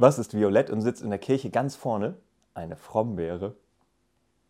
Was 0.00 0.18
ist 0.18 0.32
violett 0.32 0.70
und 0.70 0.80
sitzt 0.80 1.02
in 1.02 1.10
der 1.10 1.18
Kirche 1.18 1.50
ganz 1.50 1.76
vorne? 1.76 2.14
Eine 2.54 2.74
Frommbeere. 2.74 3.54